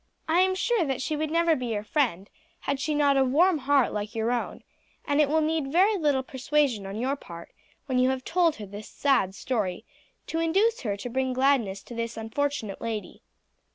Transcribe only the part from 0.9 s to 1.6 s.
she would never